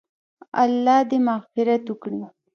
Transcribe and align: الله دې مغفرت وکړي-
الله 0.63 0.97
دې 1.09 1.17
مغفرت 1.27 1.83
وکړي- 1.91 2.19